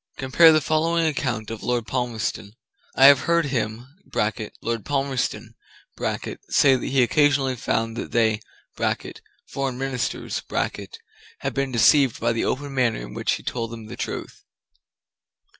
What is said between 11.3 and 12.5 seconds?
had been deceived by the